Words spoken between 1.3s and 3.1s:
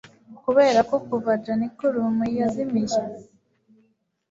Janiculum yazimiye